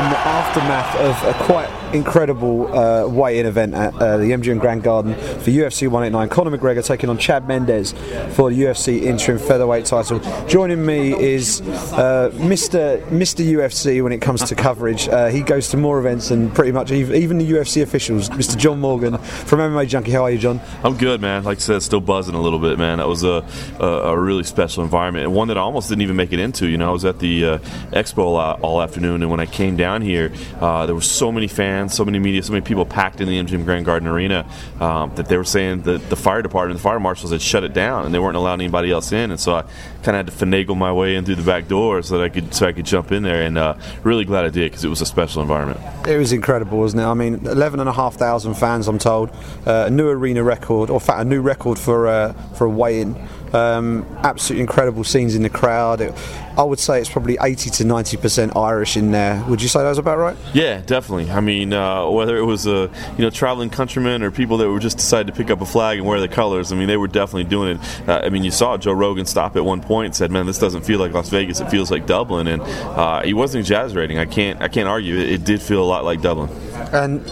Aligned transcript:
in 0.00 0.08
the 0.08 0.18
aftermath 0.18 0.96
of 0.96 1.14
a 1.28 1.34
quite 1.44 1.79
incredible 1.92 2.76
uh, 2.76 3.06
weigh-in 3.06 3.46
event 3.46 3.74
at 3.74 3.94
uh, 3.94 4.16
the 4.16 4.26
MGM 4.26 4.60
Grand 4.60 4.82
Garden 4.82 5.14
for 5.14 5.50
UFC 5.50 5.88
189. 5.88 6.28
Conor 6.28 6.56
McGregor 6.56 6.84
taking 6.84 7.08
on 7.10 7.18
Chad 7.18 7.46
Mendes 7.48 7.92
for 8.34 8.50
the 8.50 8.62
UFC 8.62 9.02
interim 9.02 9.38
featherweight 9.38 9.84
title. 9.84 10.20
Joining 10.46 10.84
me 10.84 11.12
is 11.18 11.60
uh, 11.92 12.30
Mr. 12.34 13.02
Mr. 13.06 13.44
UFC 13.44 14.02
when 14.02 14.12
it 14.12 14.20
comes 14.20 14.42
to 14.44 14.54
coverage. 14.54 15.08
Uh, 15.08 15.28
he 15.28 15.42
goes 15.42 15.68
to 15.68 15.76
more 15.76 15.98
events 15.98 16.28
than 16.28 16.50
pretty 16.50 16.72
much 16.72 16.90
even, 16.92 17.14
even 17.14 17.38
the 17.38 17.50
UFC 17.50 17.82
officials. 17.82 18.28
Mr. 18.30 18.56
John 18.56 18.80
Morgan 18.80 19.18
from 19.18 19.60
MMA 19.60 19.88
Junkie. 19.88 20.10
How 20.10 20.24
are 20.24 20.30
you, 20.30 20.38
John? 20.38 20.60
I'm 20.84 20.96
good, 20.96 21.20
man. 21.20 21.44
Like 21.44 21.58
I 21.58 21.60
said, 21.60 21.82
still 21.82 22.00
buzzing 22.00 22.34
a 22.34 22.40
little 22.40 22.58
bit, 22.58 22.78
man. 22.78 22.98
That 22.98 23.08
was 23.08 23.24
a, 23.24 23.44
a, 23.78 23.86
a 23.86 24.18
really 24.18 24.44
special 24.44 24.82
environment 24.84 25.24
and 25.24 25.34
one 25.34 25.48
that 25.48 25.56
I 25.56 25.60
almost 25.60 25.88
didn't 25.88 26.02
even 26.02 26.16
make 26.16 26.32
it 26.32 26.40
into. 26.40 26.68
You 26.68 26.76
know, 26.76 26.88
I 26.88 26.92
was 26.92 27.04
at 27.04 27.18
the 27.18 27.44
uh, 27.44 27.58
expo 27.92 28.24
all, 28.24 28.36
all, 28.36 28.82
afternoon, 28.82 29.22
and 29.22 29.30
when 29.30 29.40
I 29.40 29.46
came 29.46 29.76
down 29.76 30.02
here, 30.02 30.32
uh, 30.60 30.86
there 30.86 30.94
were 30.94 31.00
so 31.00 31.30
many 31.30 31.48
fans, 31.48 31.79
so 31.88 32.04
many 32.04 32.18
media, 32.18 32.42
so 32.42 32.52
many 32.52 32.64
people 32.64 32.84
packed 32.84 33.20
in 33.20 33.28
the 33.28 33.40
MGM 33.42 33.64
Grand 33.64 33.84
Garden 33.84 34.08
Arena 34.08 34.46
um, 34.80 35.14
that 35.14 35.28
they 35.28 35.36
were 35.36 35.44
saying 35.44 35.82
that 35.82 36.10
the 36.10 36.16
fire 36.16 36.42
department, 36.42 36.78
the 36.78 36.82
fire 36.82 37.00
marshals 37.00 37.32
had 37.32 37.42
shut 37.42 37.64
it 37.64 37.72
down, 37.72 38.04
and 38.04 38.14
they 38.14 38.18
weren't 38.18 38.36
allowing 38.36 38.60
anybody 38.60 38.90
else 38.90 39.12
in. 39.12 39.30
And 39.30 39.40
so 39.40 39.54
I 39.54 39.62
kind 40.02 40.16
of 40.16 40.26
had 40.26 40.26
to 40.26 40.32
finagle 40.32 40.76
my 40.76 40.92
way 40.92 41.16
in 41.16 41.24
through 41.24 41.36
the 41.36 41.42
back 41.42 41.68
door 41.68 42.02
so 42.02 42.18
that 42.18 42.24
I 42.24 42.28
could 42.28 42.54
so 42.54 42.66
I 42.66 42.72
could 42.72 42.86
jump 42.86 43.12
in 43.12 43.22
there. 43.22 43.42
And 43.42 43.58
uh, 43.58 43.74
really 44.02 44.24
glad 44.24 44.44
I 44.44 44.48
did 44.48 44.70
because 44.70 44.84
it 44.84 44.88
was 44.88 45.00
a 45.00 45.06
special 45.06 45.42
environment. 45.42 45.80
It 46.06 46.16
was 46.16 46.32
incredible, 46.32 46.78
wasn't 46.78 47.02
it? 47.02 47.06
I 47.06 47.14
mean, 47.14 47.46
11,500 47.46 48.54
fans, 48.54 48.88
I'm 48.88 48.98
told, 48.98 49.30
uh, 49.66 49.84
a 49.86 49.90
new 49.90 50.08
arena 50.08 50.42
record, 50.42 50.90
or 50.90 51.00
fact, 51.00 51.20
a 51.20 51.24
new 51.24 51.40
record 51.40 51.78
for 51.78 52.08
uh, 52.08 52.32
for 52.54 52.66
a 52.66 52.70
weigh-in. 52.70 53.14
Um, 53.52 54.06
absolutely 54.22 54.62
incredible 54.62 55.04
scenes 55.04 55.34
in 55.34 55.42
the 55.42 55.50
crowd. 55.50 56.00
It, 56.00 56.14
I 56.56 56.62
would 56.62 56.78
say 56.78 57.00
it's 57.00 57.08
probably 57.08 57.38
80 57.40 57.70
to 57.70 57.84
90 57.84 58.16
percent 58.18 58.56
Irish 58.56 58.96
in 58.96 59.12
there. 59.12 59.42
Would 59.48 59.62
you 59.62 59.68
say 59.68 59.80
that 59.82 59.88
was 59.88 59.98
about 59.98 60.18
right? 60.18 60.36
Yeah, 60.52 60.80
definitely. 60.80 61.30
I 61.30 61.40
mean, 61.40 61.72
uh, 61.72 62.08
whether 62.08 62.36
it 62.36 62.44
was 62.44 62.66
a 62.66 62.90
you 63.16 63.22
know 63.22 63.30
traveling 63.30 63.70
countrymen 63.70 64.22
or 64.22 64.30
people 64.30 64.56
that 64.58 64.68
were 64.68 64.78
just 64.78 64.98
decided 64.98 65.32
to 65.32 65.32
pick 65.32 65.50
up 65.50 65.60
a 65.60 65.66
flag 65.66 65.98
and 65.98 66.06
wear 66.06 66.20
the 66.20 66.28
colors, 66.28 66.72
I 66.72 66.76
mean, 66.76 66.88
they 66.88 66.96
were 66.96 67.08
definitely 67.08 67.44
doing 67.44 67.76
it. 67.78 68.08
Uh, 68.08 68.20
I 68.24 68.28
mean, 68.28 68.44
you 68.44 68.50
saw 68.50 68.76
Joe 68.76 68.92
Rogan 68.92 69.26
stop 69.26 69.56
at 69.56 69.64
one 69.64 69.80
point 69.80 70.06
and 70.06 70.16
said, 70.16 70.30
"Man, 70.30 70.46
this 70.46 70.58
doesn't 70.58 70.82
feel 70.82 70.98
like 70.98 71.12
Las 71.12 71.28
Vegas. 71.30 71.60
It 71.60 71.70
feels 71.70 71.90
like 71.90 72.06
Dublin." 72.06 72.46
And 72.46 72.62
uh, 72.62 73.22
he 73.22 73.34
wasn't 73.34 73.60
exaggerating. 73.60 74.18
I 74.18 74.26
can't 74.26 74.60
I 74.60 74.68
can't 74.68 74.88
argue. 74.88 75.16
It, 75.18 75.30
it 75.30 75.44
did 75.44 75.62
feel 75.62 75.82
a 75.82 75.86
lot 75.86 76.04
like 76.04 76.20
Dublin. 76.20 76.50
And 76.92 77.28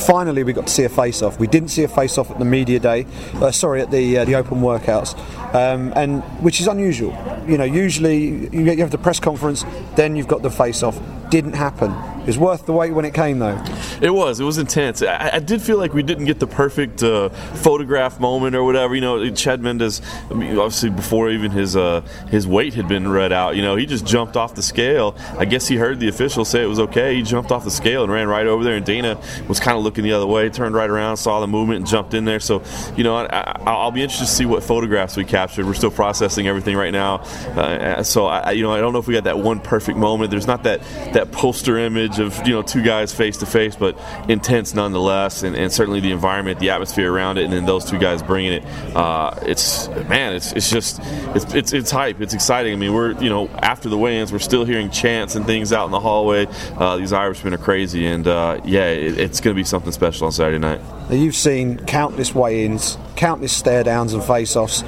finally, 0.00 0.42
we 0.44 0.52
got 0.52 0.66
to 0.66 0.72
see 0.72 0.84
a 0.84 0.88
face-off. 0.88 1.38
We 1.38 1.46
didn't 1.46 1.68
see 1.68 1.84
a 1.84 1.88
face-off 1.88 2.30
at 2.30 2.38
the 2.38 2.44
media 2.44 2.78
day. 2.78 3.06
Uh, 3.34 3.50
sorry, 3.50 3.82
at 3.82 3.90
the 3.90 4.18
uh, 4.18 4.24
the 4.24 4.34
open 4.34 4.60
workouts, 4.60 5.16
um, 5.54 5.92
and 5.96 6.22
which 6.42 6.60
is 6.60 6.66
unusual. 6.66 7.12
You 7.46 7.58
know, 7.58 7.64
usually 7.64 8.18
you, 8.18 8.64
you 8.70 8.76
have 8.78 8.90
the 8.90 8.98
press 8.98 9.20
conference, 9.20 9.64
then 9.96 10.16
you've 10.16 10.28
got 10.28 10.42
the 10.42 10.50
face-off. 10.50 11.00
Didn't 11.30 11.54
happen. 11.54 11.92
It 12.22 12.28
was 12.28 12.38
worth 12.38 12.66
the 12.66 12.72
wait 12.72 12.92
when 12.92 13.04
it 13.04 13.14
came, 13.14 13.40
though. 13.40 13.60
It 14.00 14.14
was. 14.14 14.38
It 14.38 14.44
was 14.44 14.56
intense. 14.56 15.02
I, 15.02 15.30
I 15.34 15.38
did 15.40 15.60
feel 15.60 15.76
like 15.76 15.92
we 15.92 16.04
didn't 16.04 16.26
get 16.26 16.38
the 16.38 16.46
perfect 16.46 17.02
uh, 17.02 17.30
photograph 17.30 18.20
moment 18.20 18.54
or 18.54 18.62
whatever. 18.62 18.94
You 18.94 19.00
know, 19.00 19.30
Chad 19.30 19.60
Mendes. 19.60 20.00
I 20.30 20.34
mean, 20.34 20.56
obviously, 20.56 20.90
before 20.90 21.30
even 21.30 21.50
his 21.50 21.74
uh, 21.74 22.02
his 22.30 22.46
weight 22.46 22.74
had 22.74 22.86
been 22.86 23.08
read 23.08 23.32
out, 23.32 23.56
you 23.56 23.62
know, 23.62 23.74
he 23.74 23.86
just 23.86 24.06
jumped 24.06 24.36
off 24.36 24.54
the 24.54 24.62
scale. 24.62 25.16
I 25.36 25.44
guess 25.46 25.66
he 25.66 25.74
heard 25.74 25.98
the 25.98 26.06
official 26.06 26.44
say 26.44 26.62
it 26.62 26.66
was 26.66 26.78
okay. 26.78 27.16
He 27.16 27.22
jumped 27.22 27.50
off 27.50 27.64
the 27.64 27.72
scale 27.72 28.04
and 28.04 28.12
ran 28.12 28.28
right 28.28 28.46
over 28.46 28.62
there. 28.62 28.76
And 28.76 28.86
Dana 28.86 29.20
was 29.48 29.58
kind 29.58 29.76
of 29.76 29.82
looking 29.82 30.04
the 30.04 30.12
other 30.12 30.26
way, 30.26 30.48
turned 30.48 30.76
right 30.76 30.90
around, 30.90 31.16
saw 31.16 31.40
the 31.40 31.48
movement, 31.48 31.78
and 31.78 31.86
jumped 31.88 32.14
in 32.14 32.24
there. 32.24 32.38
So, 32.38 32.62
you 32.96 33.02
know, 33.02 33.16
I, 33.16 33.84
will 33.84 33.90
be 33.90 34.02
interested 34.02 34.26
to 34.26 34.32
see 34.32 34.46
what 34.46 34.62
photographs 34.62 35.16
we 35.16 35.24
captured. 35.24 35.66
We're 35.66 35.74
still 35.74 35.90
processing 35.90 36.46
everything 36.46 36.76
right 36.76 36.92
now. 36.92 37.16
Uh, 37.56 38.04
so, 38.04 38.26
I, 38.26 38.52
you 38.52 38.62
know, 38.62 38.72
I 38.72 38.80
don't 38.80 38.92
know 38.92 39.00
if 39.00 39.08
we 39.08 39.14
got 39.14 39.24
that 39.24 39.38
one 39.38 39.58
perfect 39.58 39.98
moment. 39.98 40.30
There's 40.30 40.46
not 40.46 40.62
that 40.62 40.82
that 41.12 41.32
poster 41.32 41.78
image 41.78 42.11
of 42.18 42.46
you 42.46 42.54
know 42.54 42.62
two 42.62 42.82
guys 42.82 43.12
face 43.12 43.36
to 43.38 43.46
face, 43.46 43.76
but 43.76 43.98
intense 44.28 44.74
nonetheless, 44.74 45.42
and, 45.42 45.56
and, 45.56 45.72
certainly 45.72 46.00
the 46.00 46.12
environment, 46.12 46.60
the 46.60 46.70
atmosphere 46.70 47.12
around 47.12 47.38
it, 47.38 47.44
and 47.44 47.52
then 47.52 47.64
those 47.64 47.84
two 47.88 47.98
guys 47.98 48.22
bringing 48.22 48.52
it. 48.52 48.64
Uh, 48.94 49.34
it's 49.42 49.88
man, 49.88 50.34
it's 50.34 50.52
it's 50.52 50.70
just 50.70 51.00
it's, 51.34 51.54
it's 51.54 51.72
it's 51.72 51.90
hype. 51.90 52.20
It's 52.20 52.34
exciting. 52.34 52.72
I 52.72 52.76
mean, 52.76 52.92
we're 52.92 53.12
you 53.22 53.30
know 53.30 53.48
after 53.48 53.88
the 53.88 53.98
weigh-ins, 53.98 54.32
we're 54.32 54.38
still 54.38 54.64
hearing 54.64 54.90
chants 54.90 55.34
and 55.34 55.46
things 55.46 55.72
out 55.72 55.86
in 55.86 55.90
the 55.90 56.00
hallway. 56.00 56.46
Uh, 56.76 56.96
these 56.96 57.12
Irishmen 57.12 57.54
are 57.54 57.58
crazy, 57.58 58.06
and 58.06 58.26
uh, 58.26 58.60
yeah, 58.64 58.88
it, 58.88 59.18
it's 59.18 59.40
going 59.40 59.54
to 59.54 59.60
be 59.60 59.64
something 59.64 59.92
special 59.92 60.26
on 60.26 60.32
Saturday 60.32 60.58
night. 60.58 60.80
Now 61.08 61.16
you've 61.16 61.36
seen 61.36 61.78
countless 61.78 62.34
weigh-ins, 62.34 62.98
countless 63.16 63.56
stare 63.56 63.84
downs 63.84 64.12
and 64.12 64.22
face-offs. 64.22 64.82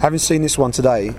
Having 0.00 0.18
seen 0.18 0.42
this 0.42 0.58
one 0.58 0.72
today, 0.72 1.14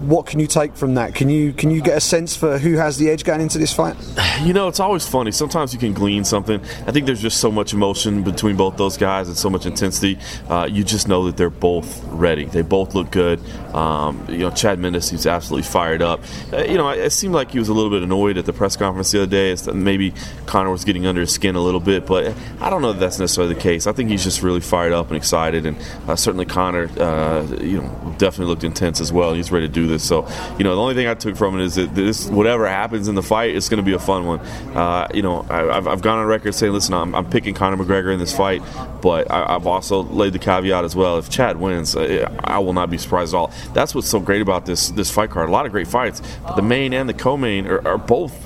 what 0.00 0.26
can 0.26 0.40
you 0.40 0.46
take 0.46 0.74
from 0.76 0.94
that? 0.94 1.14
Can 1.14 1.28
you 1.28 1.52
can 1.52 1.70
you 1.70 1.82
get 1.82 1.96
a 1.96 2.00
sense 2.00 2.34
for 2.34 2.58
who 2.58 2.76
has 2.76 2.96
the 2.96 3.10
edge 3.10 3.24
going 3.24 3.40
into 3.40 3.58
this 3.58 3.72
fight? 3.72 3.96
You 4.42 4.54
know, 4.54 4.68
it's 4.68 4.80
always 4.80 5.06
funny. 5.06 5.32
Sometimes 5.32 5.74
you 5.74 5.78
can 5.78 5.92
glean 5.92 6.24
something. 6.24 6.60
I 6.86 6.92
think 6.92 7.04
there's 7.04 7.20
just 7.20 7.38
so 7.38 7.50
much 7.50 7.74
emotion 7.74 8.22
between 8.22 8.56
both 8.56 8.78
those 8.78 8.96
guys 8.96 9.28
and 9.28 9.36
so 9.36 9.50
much 9.50 9.66
intensity. 9.66 10.18
Uh, 10.48 10.66
you 10.70 10.82
just 10.82 11.08
know 11.08 11.26
that 11.26 11.36
they're 11.36 11.50
both 11.50 12.02
ready. 12.04 12.46
They 12.46 12.62
both 12.62 12.94
look 12.94 13.10
good. 13.10 13.40
Um, 13.74 14.24
you 14.28 14.38
know, 14.38 14.50
Chad 14.50 14.78
Mendes, 14.78 15.10
he's 15.10 15.26
absolutely 15.26 15.68
fired 15.68 16.00
up. 16.00 16.20
Uh, 16.52 16.64
you 16.64 16.78
know, 16.78 16.88
it, 16.88 17.10
seemed 17.10 17.34
like 17.34 17.50
he 17.50 17.58
was 17.58 17.68
a 17.68 17.74
little 17.74 17.90
bit 17.90 18.02
annoyed 18.02 18.38
at 18.38 18.46
the 18.46 18.52
press 18.52 18.76
conference 18.76 19.10
the 19.10 19.22
other 19.22 19.30
day. 19.30 19.50
It's 19.50 19.66
maybe 19.66 20.14
Conor 20.46 20.70
was 20.70 20.84
getting 20.84 21.06
under 21.06 21.20
his 21.20 21.32
skin 21.32 21.54
a 21.54 21.60
little 21.60 21.80
bit, 21.80 22.06
but 22.06 22.34
I 22.60 22.70
don't 22.70 22.80
know 22.80 22.92
that 22.94 23.00
that's 23.00 23.18
necessarily 23.18 23.54
the 23.54 23.60
case. 23.60 23.86
I 23.86 23.92
think 23.92 24.08
he's 24.08 24.24
just 24.24 24.42
really 24.42 24.60
fired 24.60 24.92
up 24.92 25.08
and 25.08 25.16
excited, 25.16 25.66
and 25.66 25.76
uh, 26.08 26.16
certainly 26.16 26.46
Conor, 26.46 26.88
uh, 26.98 27.46
you 27.60 27.82
know, 27.82 28.14
definitely 28.16 28.46
looked 28.46 28.64
intense 28.64 29.00
as 29.00 29.12
well. 29.12 29.34
He's 29.34 29.52
ready 29.52 29.66
to 29.66 29.72
do 29.72 29.89
this. 29.90 30.06
So, 30.06 30.28
you 30.58 30.64
know, 30.64 30.74
the 30.74 30.80
only 30.80 30.94
thing 30.94 31.06
I 31.06 31.14
took 31.14 31.36
from 31.36 31.58
it 31.58 31.64
is 31.64 31.74
that 31.74 31.94
this, 31.94 32.28
whatever 32.28 32.68
happens 32.68 33.08
in 33.08 33.14
the 33.14 33.22
fight, 33.22 33.54
it's 33.54 33.68
going 33.68 33.82
to 33.82 33.84
be 33.84 33.92
a 33.92 33.98
fun 33.98 34.26
one. 34.26 34.40
Uh, 34.74 35.08
you 35.12 35.22
know, 35.22 35.46
I, 35.50 35.74
have 35.74 35.86
I've 35.86 36.02
gone 36.02 36.18
on 36.18 36.26
record 36.26 36.54
saying, 36.54 36.72
listen, 36.72 36.94
I'm, 36.94 37.14
I'm, 37.14 37.28
picking 37.30 37.54
Conor 37.54 37.76
McGregor 37.76 38.12
in 38.12 38.18
this 38.18 38.36
fight, 38.36 38.62
but 39.00 39.30
I, 39.30 39.52
have 39.52 39.66
also 39.66 40.02
laid 40.02 40.32
the 40.32 40.38
caveat 40.38 40.84
as 40.84 40.96
well. 40.96 41.18
If 41.18 41.30
Chad 41.30 41.58
wins, 41.58 41.96
I 41.96 42.58
will 42.58 42.72
not 42.72 42.90
be 42.90 42.98
surprised 42.98 43.34
at 43.34 43.38
all. 43.38 43.52
That's 43.72 43.94
what's 43.94 44.08
so 44.08 44.18
great 44.18 44.42
about 44.42 44.66
this 44.66 44.88
this 44.90 45.10
fight 45.10 45.30
card. 45.30 45.48
A 45.48 45.52
lot 45.52 45.66
of 45.66 45.72
great 45.72 45.86
fights, 45.86 46.22
but 46.42 46.56
the 46.56 46.62
main 46.62 46.92
and 46.92 47.08
the 47.08 47.14
co-main 47.14 47.66
are, 47.66 47.86
are 47.86 47.98
both 47.98 48.44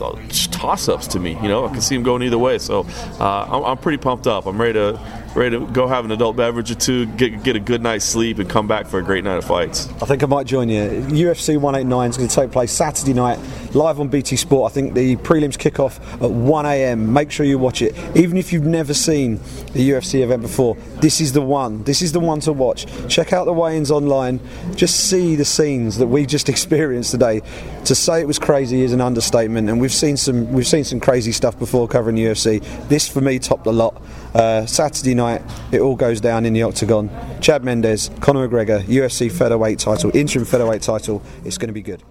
toss-ups 0.50 1.06
to 1.08 1.20
me. 1.20 1.32
You 1.42 1.48
know, 1.48 1.66
I 1.66 1.70
can 1.70 1.80
see 1.80 1.94
them 1.94 2.02
going 2.02 2.22
either 2.22 2.38
way. 2.38 2.58
So 2.58 2.86
uh, 3.20 3.46
I'm, 3.50 3.64
I'm 3.64 3.78
pretty 3.78 3.98
pumped 3.98 4.26
up. 4.26 4.46
I'm 4.46 4.60
ready 4.60 4.74
to 4.74 5.00
ready 5.34 5.58
to 5.58 5.66
go 5.66 5.86
have 5.86 6.04
an 6.04 6.12
adult 6.12 6.36
beverage 6.36 6.70
or 6.70 6.76
two, 6.76 7.06
get, 7.06 7.42
get 7.42 7.56
a 7.56 7.60
good 7.60 7.82
night's 7.82 8.04
sleep, 8.04 8.38
and 8.38 8.48
come 8.48 8.66
back 8.66 8.86
for 8.86 8.98
a 8.98 9.02
great 9.02 9.24
night 9.24 9.36
of 9.36 9.44
fights. 9.44 9.88
I 10.00 10.06
think 10.06 10.22
I 10.22 10.26
might 10.26 10.46
join 10.46 10.68
you. 10.68 10.82
UFC 10.82 11.56
189 11.58 12.10
is 12.10 12.16
going 12.16 12.28
to 12.28 12.34
take 12.34 12.50
place 12.50 12.72
Saturday 12.72 13.12
night, 13.12 13.38
live 13.74 14.00
on 14.00 14.08
BT 14.08 14.36
Sport. 14.36 14.70
I 14.70 14.74
think 14.74 14.94
the 14.94 15.16
prelims 15.16 15.58
kick 15.58 15.80
off 15.80 16.00
at 16.22 16.30
1 16.30 16.66
a.m. 16.66 17.12
Make 17.12 17.30
sure 17.30 17.44
you 17.44 17.58
watch 17.58 17.82
it. 17.82 17.94
Even 18.16 18.36
if 18.36 18.52
you've 18.52 18.64
never 18.64 18.94
seen 18.94 19.36
the 19.72 19.90
UFC 19.90 20.22
event 20.22 20.42
before, 20.42 20.76
this 21.00 21.20
is 21.20 21.32
the 21.32 21.42
one. 21.42 21.82
This 21.84 22.02
is 22.02 22.12
the 22.12 22.20
one 22.20 22.40
to 22.40 22.52
watch. 22.52 22.86
Check 23.08 23.32
out 23.32 23.44
the 23.44 23.52
weigh-ins 23.52 23.90
online. 23.90 24.40
Just 24.74 25.08
see 25.08 25.34
the 25.36 25.44
scenes 25.44 25.98
that 25.98 26.06
we 26.06 26.26
just 26.26 26.48
experienced 26.54 27.10
today. 27.10 27.42
To 27.86 27.94
say 27.94 28.20
it 28.20 28.26
was 28.26 28.38
crazy 28.38 28.82
is 28.82 28.92
an 28.92 29.00
understatement, 29.00 29.68
and 29.68 29.80
we've 29.80 29.92
seen 29.92 30.16
some 30.16 30.52
we've 30.52 30.66
seen 30.66 30.84
some 30.84 31.00
crazy 31.00 31.32
stuff 31.32 31.58
before 31.58 31.88
covering 31.88 32.16
UFC. 32.16 32.62
This 32.88 33.08
for 33.08 33.20
me 33.20 33.38
topped 33.38 33.64
the 33.64 33.72
lot. 33.72 34.00
Uh, 34.34 34.66
Saturday 34.66 35.14
night, 35.14 35.42
it 35.70 35.80
all 35.80 35.96
goes 35.96 36.20
down 36.20 36.46
in 36.46 36.52
the 36.52 36.62
octagon. 36.62 37.10
Chad 37.40 37.62
Mendes, 37.64 38.10
Conor 38.20 38.48
McGregor, 38.48 38.82
UFC 38.84 39.30
featherweight 39.30 39.78
title, 39.78 40.10
interim 40.16 40.44
featherweight 40.44 40.82
title. 40.82 41.22
It's 41.44 41.58
going 41.58 41.68
to 41.68 41.74
be 41.74 41.82
good. 41.82 42.02